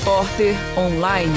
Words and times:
Repórter 0.00 0.54
Online. 0.76 1.32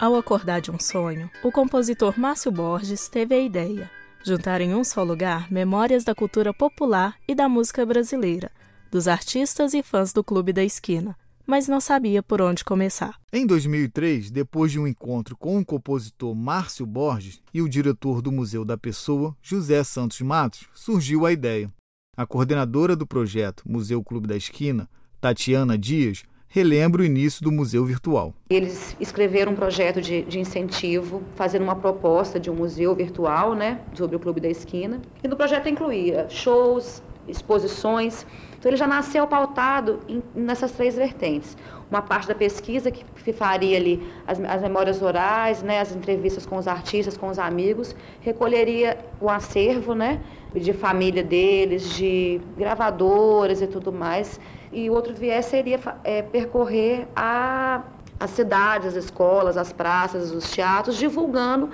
Ao 0.00 0.16
acordar 0.16 0.60
de 0.60 0.70
um 0.70 0.78
sonho, 0.80 1.30
o 1.42 1.52
compositor 1.52 2.18
Márcio 2.18 2.50
Borges 2.50 3.08
teve 3.08 3.34
a 3.34 3.38
ideia 3.38 3.90
juntar 4.22 4.62
em 4.62 4.74
um 4.74 4.82
só 4.82 5.02
lugar 5.02 5.52
memórias 5.52 6.02
da 6.02 6.14
cultura 6.14 6.52
popular 6.54 7.14
e 7.28 7.34
da 7.34 7.46
música 7.46 7.84
brasileira, 7.84 8.50
dos 8.90 9.06
artistas 9.06 9.74
e 9.74 9.82
fãs 9.82 10.14
do 10.14 10.24
Clube 10.24 10.52
da 10.52 10.64
Esquina, 10.64 11.14
mas 11.46 11.68
não 11.68 11.80
sabia 11.80 12.22
por 12.22 12.40
onde 12.40 12.64
começar. 12.64 13.16
Em 13.32 13.46
2003, 13.46 14.30
depois 14.30 14.72
de 14.72 14.78
um 14.78 14.86
encontro 14.86 15.36
com 15.36 15.58
o 15.58 15.64
compositor 15.64 16.34
Márcio 16.34 16.86
Borges 16.86 17.40
e 17.52 17.60
o 17.60 17.68
diretor 17.68 18.22
do 18.22 18.32
Museu 18.32 18.64
da 18.64 18.76
Pessoa, 18.76 19.36
José 19.42 19.82
Santos 19.84 20.20
Matos, 20.20 20.66
surgiu 20.74 21.26
a 21.26 21.32
ideia. 21.32 21.70
A 22.16 22.26
coordenadora 22.26 22.94
do 22.94 23.06
projeto 23.06 23.64
Museu 23.66 24.02
Clube 24.02 24.28
da 24.28 24.36
Esquina, 24.36 24.88
Tatiana 25.20 25.76
Dias, 25.76 26.22
relembra 26.54 27.02
o 27.02 27.04
início 27.04 27.42
do 27.42 27.50
museu 27.50 27.84
virtual. 27.84 28.32
Eles 28.48 28.96
escreveram 29.00 29.50
um 29.50 29.56
projeto 29.56 30.00
de, 30.00 30.22
de, 30.22 30.38
incentivo, 30.38 31.20
fazendo 31.34 31.62
uma 31.62 31.74
proposta 31.74 32.38
de 32.38 32.48
um 32.48 32.54
museu 32.54 32.94
virtual, 32.94 33.54
né, 33.54 33.80
sobre 33.92 34.14
o 34.14 34.20
Clube 34.20 34.40
da 34.40 34.48
Esquina. 34.48 35.02
E 35.24 35.26
no 35.26 35.34
projeto 35.34 35.68
incluía 35.68 36.28
shows, 36.30 37.02
exposições. 37.28 38.26
Então 38.58 38.70
ele 38.70 38.76
já 38.76 38.86
nasceu 38.86 39.26
pautado 39.26 40.00
em, 40.08 40.22
nessas 40.34 40.72
três 40.72 40.96
vertentes. 40.96 41.56
Uma 41.90 42.02
parte 42.02 42.28
da 42.28 42.34
pesquisa 42.34 42.90
que 42.90 43.32
faria 43.32 43.76
ali 43.76 44.02
as, 44.26 44.40
as 44.40 44.62
memórias 44.62 45.02
orais, 45.02 45.62
né, 45.62 45.80
as 45.80 45.94
entrevistas 45.94 46.46
com 46.46 46.56
os 46.56 46.66
artistas, 46.66 47.16
com 47.16 47.28
os 47.28 47.38
amigos, 47.38 47.94
recolheria 48.20 48.98
o 49.20 49.28
acervo, 49.28 49.94
né, 49.94 50.20
de 50.54 50.72
família 50.72 51.22
deles, 51.22 51.90
de 51.90 52.40
gravadoras 52.56 53.60
e 53.60 53.66
tudo 53.66 53.92
mais, 53.92 54.40
e 54.72 54.88
o 54.90 54.92
outro 54.92 55.14
viés 55.14 55.46
seria 55.46 55.78
é, 56.02 56.22
percorrer 56.22 57.06
a, 57.14 57.82
as 58.18 58.30
cidades, 58.30 58.88
as 58.88 59.04
escolas, 59.04 59.56
as 59.56 59.72
praças, 59.72 60.32
os 60.32 60.50
teatros, 60.50 60.96
divulgando 60.96 61.70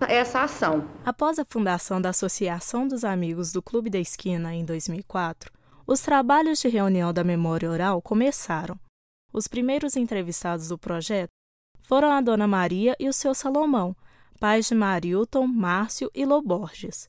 essa 0.00 0.42
ação. 0.42 0.88
Após 1.04 1.38
a 1.38 1.44
fundação 1.44 2.00
da 2.00 2.10
Associação 2.10 2.86
dos 2.86 3.04
Amigos 3.04 3.52
do 3.52 3.62
Clube 3.62 3.88
da 3.88 3.98
Esquina 3.98 4.54
em 4.54 4.64
2004, 4.64 5.50
os 5.86 6.00
trabalhos 6.00 6.60
de 6.60 6.68
reunião 6.68 7.12
da 7.12 7.24
memória 7.24 7.70
oral 7.70 8.02
começaram. 8.02 8.78
Os 9.32 9.46
primeiros 9.46 9.96
entrevistados 9.96 10.68
do 10.68 10.78
projeto 10.78 11.30
foram 11.82 12.10
a 12.10 12.20
Dona 12.20 12.46
Maria 12.46 12.96
e 12.98 13.08
o 13.08 13.12
seu 13.12 13.34
Salomão, 13.34 13.94
pais 14.40 14.66
de 14.66 14.74
Marilton, 14.74 15.46
Márcio 15.46 16.10
e 16.14 16.24
Loborges. 16.24 17.06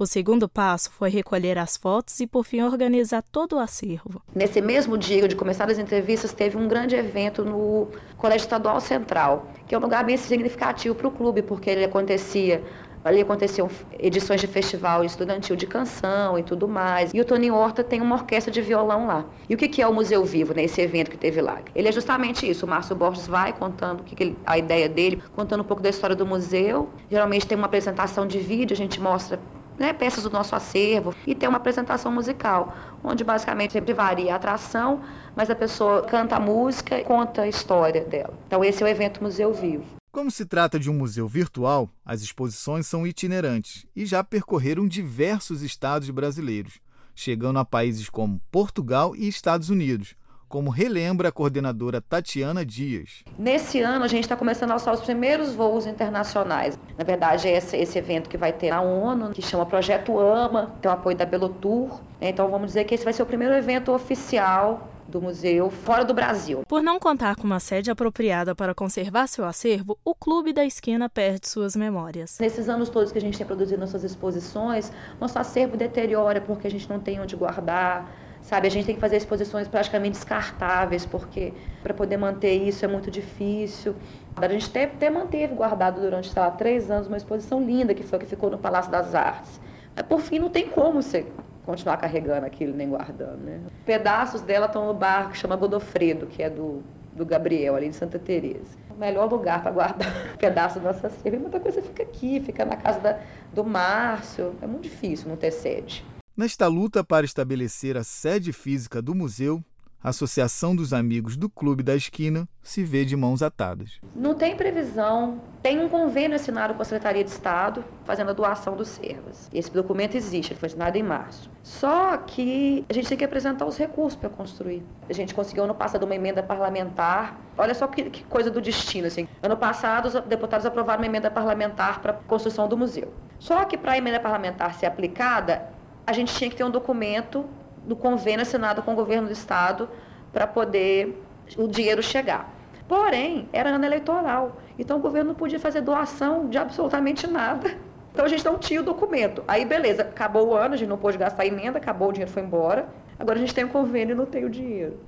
O 0.00 0.06
segundo 0.06 0.48
passo 0.48 0.90
foi 0.90 1.10
recolher 1.10 1.58
as 1.58 1.76
fotos 1.76 2.20
e, 2.20 2.26
por 2.26 2.42
fim, 2.42 2.62
organizar 2.62 3.22
todo 3.30 3.56
o 3.56 3.58
acervo. 3.58 4.22
Nesse 4.34 4.58
mesmo 4.62 4.96
dia 4.96 5.28
de 5.28 5.36
começar 5.36 5.70
as 5.70 5.78
entrevistas, 5.78 6.32
teve 6.32 6.56
um 6.56 6.66
grande 6.66 6.96
evento 6.96 7.44
no 7.44 7.86
Colégio 8.16 8.46
Estadual 8.46 8.80
Central, 8.80 9.52
que 9.68 9.74
é 9.74 9.78
um 9.78 9.80
lugar 9.82 10.02
bem 10.02 10.16
significativo 10.16 10.94
para 10.94 11.06
o 11.06 11.10
clube, 11.10 11.42
porque 11.42 11.68
ele 11.68 11.84
acontecia 11.84 12.64
Ali 13.02 13.22
aconteciam 13.22 13.68
edições 13.98 14.42
de 14.42 14.46
festival 14.46 15.02
estudantil 15.02 15.56
de 15.56 15.66
canção 15.66 16.38
e 16.38 16.42
tudo 16.42 16.68
mais. 16.68 17.12
E 17.14 17.20
o 17.20 17.24
Toninho 17.24 17.54
Horta 17.54 17.82
tem 17.82 17.98
uma 17.98 18.14
orquestra 18.14 18.52
de 18.52 18.60
violão 18.60 19.06
lá. 19.06 19.24
E 19.48 19.54
o 19.54 19.56
que 19.56 19.80
é 19.80 19.86
o 19.86 19.94
Museu 19.94 20.22
Vivo, 20.22 20.52
né, 20.52 20.64
evento 20.64 21.10
que 21.10 21.16
teve 21.16 21.40
lá? 21.40 21.60
Ele 21.74 21.88
é 21.88 21.92
justamente 21.92 22.48
isso. 22.48 22.66
O 22.66 22.68
Márcio 22.68 22.94
Borges 22.94 23.26
vai 23.26 23.54
contando 23.54 24.04
a 24.44 24.58
ideia 24.58 24.86
dele, 24.86 25.22
contando 25.34 25.62
um 25.62 25.64
pouco 25.64 25.82
da 25.82 25.88
história 25.88 26.14
do 26.14 26.26
museu. 26.26 26.90
Geralmente 27.10 27.46
tem 27.46 27.56
uma 27.56 27.66
apresentação 27.66 28.26
de 28.26 28.38
vídeo, 28.38 28.74
a 28.74 28.76
gente 28.76 29.00
mostra 29.00 29.40
né, 29.80 29.94
peças 29.94 30.22
do 30.22 30.30
nosso 30.30 30.54
acervo 30.54 31.14
e 31.26 31.34
tem 31.34 31.48
uma 31.48 31.56
apresentação 31.56 32.12
musical, 32.12 32.76
onde 33.02 33.24
basicamente 33.24 33.72
sempre 33.72 33.94
varia 33.94 34.34
a 34.34 34.36
atração, 34.36 35.02
mas 35.34 35.48
a 35.48 35.54
pessoa 35.54 36.02
canta 36.02 36.36
a 36.36 36.40
música 36.40 37.00
e 37.00 37.02
conta 37.02 37.42
a 37.42 37.48
história 37.48 38.04
dela. 38.04 38.38
Então 38.46 38.62
esse 38.62 38.82
é 38.82 38.86
o 38.86 38.88
evento 38.88 39.22
Museu 39.22 39.54
Vivo. 39.54 39.86
Como 40.12 40.30
se 40.30 40.44
trata 40.44 40.78
de 40.78 40.90
um 40.90 40.94
museu 40.94 41.26
virtual, 41.26 41.88
as 42.04 42.20
exposições 42.20 42.86
são 42.86 43.06
itinerantes 43.06 43.86
e 43.96 44.04
já 44.04 44.22
percorreram 44.22 44.86
diversos 44.86 45.62
estados 45.62 46.10
brasileiros, 46.10 46.74
chegando 47.14 47.58
a 47.58 47.64
países 47.64 48.10
como 48.10 48.40
Portugal 48.50 49.16
e 49.16 49.28
Estados 49.28 49.70
Unidos, 49.70 50.14
como 50.50 50.68
relembra 50.68 51.28
a 51.28 51.32
coordenadora 51.32 52.00
Tatiana 52.02 52.66
Dias. 52.66 53.22
Nesse 53.38 53.80
ano, 53.80 54.04
a 54.04 54.08
gente 54.08 54.24
está 54.24 54.36
começando 54.36 54.72
a 54.72 54.74
alçar 54.74 54.92
os 54.92 55.00
primeiros 55.00 55.54
voos 55.54 55.86
internacionais. 55.86 56.76
Na 56.98 57.04
verdade, 57.04 57.46
é 57.46 57.56
esse, 57.56 57.76
esse 57.76 57.96
evento 57.96 58.28
que 58.28 58.36
vai 58.36 58.52
ter 58.52 58.70
na 58.70 58.82
ONU, 58.82 59.30
que 59.30 59.40
chama 59.40 59.64
Projeto 59.64 60.18
AMA, 60.18 60.74
tem 60.82 60.90
o 60.90 60.94
apoio 60.94 61.16
da 61.16 61.24
Belotour. 61.24 62.00
Então, 62.20 62.50
vamos 62.50 62.66
dizer 62.66 62.82
que 62.82 62.96
esse 62.96 63.04
vai 63.04 63.12
ser 63.12 63.22
o 63.22 63.26
primeiro 63.26 63.54
evento 63.54 63.92
oficial 63.92 64.88
do 65.06 65.22
museu 65.22 65.70
fora 65.70 66.04
do 66.04 66.12
Brasil. 66.12 66.62
Por 66.66 66.82
não 66.82 66.98
contar 66.98 67.36
com 67.36 67.44
uma 67.44 67.60
sede 67.60 67.88
apropriada 67.88 68.52
para 68.52 68.74
conservar 68.74 69.28
seu 69.28 69.44
acervo, 69.44 69.96
o 70.04 70.16
Clube 70.16 70.52
da 70.52 70.64
Esquina 70.64 71.08
perde 71.08 71.48
suas 71.48 71.76
memórias. 71.76 72.38
Nesses 72.40 72.68
anos 72.68 72.88
todos 72.88 73.12
que 73.12 73.18
a 73.18 73.20
gente 73.20 73.38
tem 73.38 73.46
produzido 73.46 73.80
nossas 73.80 74.02
exposições, 74.02 74.90
nosso 75.20 75.38
acervo 75.38 75.76
deteriora 75.76 76.40
porque 76.40 76.66
a 76.66 76.70
gente 76.70 76.88
não 76.90 76.98
tem 76.98 77.20
onde 77.20 77.36
guardar 77.36 78.29
sabe? 78.42 78.66
A 78.66 78.70
gente 78.70 78.86
tem 78.86 78.94
que 78.94 79.00
fazer 79.00 79.16
exposições 79.16 79.68
praticamente 79.68 80.12
descartáveis, 80.18 81.04
porque 81.04 81.52
para 81.82 81.94
poder 81.94 82.16
manter 82.16 82.54
isso 82.54 82.84
é 82.84 82.88
muito 82.88 83.10
difícil. 83.10 83.94
A 84.36 84.48
gente 84.48 84.68
até, 84.68 84.84
até 84.84 85.10
manteve 85.10 85.54
guardado 85.54 86.00
durante, 86.00 86.32
lá, 86.38 86.50
três 86.50 86.90
anos 86.90 87.06
uma 87.06 87.16
exposição 87.16 87.62
linda, 87.62 87.94
que 87.94 88.02
foi 88.02 88.18
que 88.18 88.26
ficou 88.26 88.50
no 88.50 88.58
Palácio 88.58 88.90
das 88.90 89.14
Artes. 89.14 89.60
Mas, 89.94 90.06
por 90.06 90.20
fim, 90.20 90.38
não 90.38 90.48
tem 90.48 90.68
como 90.68 91.02
você 91.02 91.26
continuar 91.64 91.96
carregando 91.96 92.46
aquilo, 92.46 92.74
nem 92.74 92.88
guardando, 92.88 93.38
né? 93.38 93.60
Pedaços 93.84 94.40
dela 94.40 94.66
estão 94.66 94.86
no 94.86 94.94
bar 94.94 95.30
que 95.30 95.36
chama 95.36 95.56
Godofredo, 95.56 96.26
que 96.26 96.42
é 96.42 96.48
do, 96.48 96.82
do 97.14 97.24
Gabriel, 97.26 97.76
ali 97.76 97.88
de 97.88 97.96
Santa 97.96 98.18
Teresa. 98.18 98.78
O 98.90 98.98
melhor 98.98 99.30
lugar 99.30 99.62
para 99.62 99.70
guardar 99.70 100.10
pedaços 100.38 100.82
da 100.82 100.92
nossa 100.92 101.08
cerveja. 101.10 101.42
Muita 101.42 101.60
coisa 101.60 101.82
fica 101.82 102.02
aqui, 102.02 102.40
fica 102.40 102.64
na 102.64 102.76
casa 102.76 103.00
da, 103.00 103.18
do 103.52 103.64
Márcio. 103.64 104.54
É 104.62 104.66
muito 104.66 104.84
difícil 104.84 105.28
não 105.28 105.36
ter 105.36 105.50
sede. 105.50 106.04
Nesta 106.40 106.66
luta 106.68 107.04
para 107.04 107.26
estabelecer 107.26 107.98
a 107.98 108.02
sede 108.02 108.50
física 108.50 109.02
do 109.02 109.14
museu, 109.14 109.62
a 110.02 110.08
Associação 110.08 110.74
dos 110.74 110.94
Amigos 110.94 111.36
do 111.36 111.50
Clube 111.50 111.82
da 111.82 111.94
Esquina 111.94 112.48
se 112.62 112.82
vê 112.82 113.04
de 113.04 113.14
mãos 113.14 113.42
atadas. 113.42 114.00
Não 114.16 114.34
tem 114.34 114.56
previsão, 114.56 115.42
tem 115.62 115.78
um 115.78 115.86
convênio 115.86 116.34
assinado 116.34 116.72
com 116.72 116.80
a 116.80 116.84
Secretaria 116.86 117.22
de 117.22 117.28
Estado 117.28 117.84
fazendo 118.06 118.30
a 118.30 118.32
doação 118.32 118.74
dos 118.74 118.88
servos. 118.88 119.50
Esse 119.52 119.70
documento 119.70 120.16
existe, 120.16 120.54
ele 120.54 120.58
foi 120.58 120.68
assinado 120.68 120.96
em 120.96 121.02
março. 121.02 121.50
Só 121.62 122.16
que 122.16 122.86
a 122.88 122.92
gente 122.94 123.06
tem 123.06 123.18
que 123.18 123.24
apresentar 123.24 123.66
os 123.66 123.76
recursos 123.76 124.18
para 124.18 124.30
construir. 124.30 124.82
A 125.10 125.12
gente 125.12 125.34
conseguiu 125.34 125.64
ano 125.64 125.74
passado 125.74 126.04
uma 126.04 126.14
emenda 126.14 126.42
parlamentar. 126.42 127.38
Olha 127.58 127.74
só 127.74 127.86
que, 127.86 128.04
que 128.04 128.24
coisa 128.24 128.50
do 128.50 128.62
destino, 128.62 129.08
assim. 129.08 129.28
Ano 129.42 129.58
passado 129.58 130.06
os 130.06 130.14
deputados 130.22 130.64
aprovaram 130.64 131.02
uma 131.02 131.06
emenda 131.06 131.30
parlamentar 131.30 132.00
para 132.00 132.12
a 132.12 132.14
construção 132.14 132.66
do 132.66 132.78
museu. 132.78 133.12
Só 133.38 133.66
que 133.66 133.76
para 133.76 133.92
a 133.92 133.98
emenda 133.98 134.18
parlamentar 134.18 134.72
ser 134.72 134.86
aplicada, 134.86 135.78
a 136.10 136.12
gente 136.12 136.34
tinha 136.34 136.50
que 136.50 136.56
ter 136.56 136.64
um 136.64 136.70
documento 136.70 137.46
do 137.86 137.94
convênio 137.94 138.42
assinado 138.42 138.82
com 138.82 138.92
o 138.92 138.96
governo 138.96 139.28
do 139.28 139.32
estado 139.32 139.88
para 140.32 140.44
poder 140.44 141.22
o 141.56 141.68
dinheiro 141.68 142.02
chegar. 142.02 142.52
Porém, 142.88 143.48
era 143.52 143.70
ano 143.70 143.84
eleitoral, 143.84 144.56
então 144.76 144.96
o 144.96 145.00
governo 145.00 145.28
não 145.28 145.34
podia 145.36 145.60
fazer 145.60 145.80
doação 145.80 146.48
de 146.48 146.58
absolutamente 146.58 147.28
nada. 147.28 147.76
Então 148.12 148.24
a 148.24 148.28
gente 148.28 148.44
não 148.44 148.58
tinha 148.58 148.80
o 148.80 148.84
documento. 148.84 149.44
Aí 149.46 149.64
beleza, 149.64 150.02
acabou 150.02 150.48
o 150.48 150.54
ano, 150.54 150.74
a 150.74 150.76
gente 150.76 150.88
não 150.88 150.98
pôde 150.98 151.16
gastar 151.16 151.44
a 151.44 151.46
emenda, 151.46 151.78
acabou, 151.78 152.08
o 152.08 152.12
dinheiro 152.12 152.32
foi 152.32 152.42
embora. 152.42 152.88
Agora 153.16 153.38
a 153.38 153.40
gente 153.40 153.54
tem 153.54 153.62
o 153.62 153.68
convênio 153.68 154.14
e 154.14 154.16
não 154.16 154.26
tem 154.26 154.44
o 154.44 154.50
dinheiro. 154.50 154.98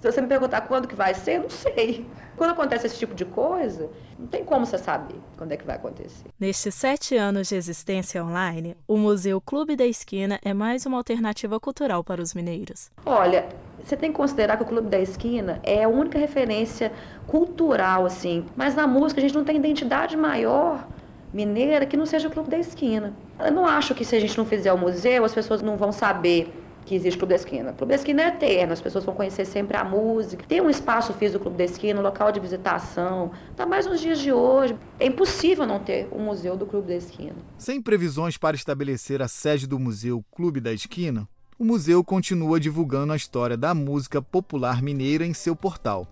Se 0.00 0.12
você 0.12 0.20
me 0.20 0.28
perguntar 0.28 0.60
quando 0.60 0.86
que 0.86 0.94
vai 0.94 1.12
ser, 1.12 1.38
eu 1.38 1.42
não 1.42 1.50
sei. 1.50 2.06
Quando 2.36 2.50
acontece 2.50 2.86
esse 2.86 2.96
tipo 2.96 3.16
de 3.16 3.24
coisa, 3.24 3.90
não 4.16 4.28
tem 4.28 4.44
como 4.44 4.64
você 4.64 4.78
saber 4.78 5.16
quando 5.36 5.50
é 5.50 5.56
que 5.56 5.64
vai 5.64 5.74
acontecer. 5.74 6.28
Nestes 6.38 6.72
sete 6.76 7.16
anos 7.16 7.48
de 7.48 7.56
existência 7.56 8.24
online, 8.24 8.76
o 8.86 8.96
Museu 8.96 9.40
Clube 9.40 9.74
da 9.74 9.84
Esquina 9.84 10.38
é 10.44 10.54
mais 10.54 10.86
uma 10.86 10.98
alternativa 10.98 11.58
cultural 11.58 12.04
para 12.04 12.22
os 12.22 12.34
mineiros. 12.34 12.92
Olha, 13.04 13.48
você 13.82 13.96
tem 13.96 14.12
que 14.12 14.16
considerar 14.16 14.56
que 14.56 14.62
o 14.62 14.66
Clube 14.66 14.88
da 14.88 15.00
Esquina 15.00 15.58
é 15.64 15.82
a 15.82 15.88
única 15.88 16.16
referência 16.16 16.92
cultural, 17.26 18.06
assim. 18.06 18.46
Mas 18.54 18.76
na 18.76 18.86
música 18.86 19.20
a 19.20 19.22
gente 19.22 19.34
não 19.34 19.44
tem 19.44 19.56
identidade 19.56 20.16
maior 20.16 20.86
mineira 21.32 21.84
que 21.86 21.96
não 21.96 22.06
seja 22.06 22.28
o 22.28 22.30
Clube 22.30 22.48
da 22.48 22.58
Esquina. 22.58 23.12
Eu 23.36 23.50
não 23.50 23.66
acho 23.66 23.96
que 23.96 24.04
se 24.04 24.14
a 24.14 24.20
gente 24.20 24.38
não 24.38 24.44
fizer 24.44 24.72
o 24.72 24.78
museu, 24.78 25.24
as 25.24 25.34
pessoas 25.34 25.60
não 25.60 25.76
vão 25.76 25.90
saber 25.90 26.52
que 26.88 26.94
existe 26.94 27.16
o 27.16 27.18
Clube 27.20 27.34
da 27.34 27.36
Esquina. 27.36 27.70
O 27.70 27.74
Clube 27.74 27.90
da 27.90 27.96
Esquina 27.96 28.22
é 28.22 28.28
eterno, 28.28 28.72
as 28.72 28.80
pessoas 28.80 29.04
vão 29.04 29.14
conhecer 29.14 29.44
sempre 29.44 29.76
a 29.76 29.84
música. 29.84 30.44
Tem 30.48 30.60
um 30.60 30.70
espaço 30.70 31.12
físico 31.12 31.38
do 31.38 31.42
Clube 31.42 31.58
da 31.58 31.64
Esquina, 31.64 32.00
um 32.00 32.02
local 32.02 32.32
de 32.32 32.40
visitação. 32.40 33.30
Tá 33.54 33.66
mais 33.66 33.86
nos 33.86 34.00
dias 34.00 34.18
de 34.18 34.32
hoje. 34.32 34.74
É 34.98 35.06
impossível 35.06 35.66
não 35.66 35.78
ter 35.78 36.08
um 36.10 36.24
museu 36.24 36.56
do 36.56 36.64
Clube 36.64 36.88
da 36.88 36.94
Esquina. 36.94 37.36
Sem 37.58 37.82
previsões 37.82 38.38
para 38.38 38.56
estabelecer 38.56 39.20
a 39.20 39.28
sede 39.28 39.66
do 39.66 39.78
Museu 39.78 40.24
Clube 40.30 40.60
da 40.60 40.72
Esquina, 40.72 41.28
o 41.58 41.64
museu 41.64 42.02
continua 42.02 42.58
divulgando 42.58 43.12
a 43.12 43.16
história 43.16 43.56
da 43.56 43.74
música 43.74 44.22
popular 44.22 44.80
mineira 44.80 45.26
em 45.26 45.34
seu 45.34 45.54
portal 45.54 46.06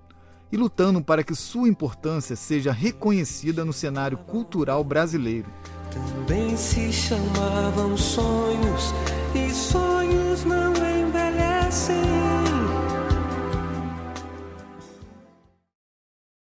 e 0.51 0.57
lutando 0.57 1.01
para 1.03 1.25
que 1.25 1.35
sua 1.35 1.69
importância 1.69 2.37
seja 2.37 2.73
reconhecida 2.73 3.65
no 3.65 3.73
cenário 3.73 4.19
cultural 4.19 4.83
brasileiro. 4.85 5.49
Também 5.91 6.57
se 6.57 6.93
chamavam 6.93 7.97
sonhos, 7.97 8.93
e 9.35 9.51
sonhos 9.53 10.45
não 10.45 10.73
envelhecem. 10.73 12.36